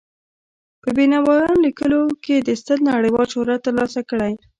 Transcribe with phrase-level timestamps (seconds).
[0.81, 4.31] په بینوایان لیکلو یې ستر نړیوال شهرت تر لاسه کړی.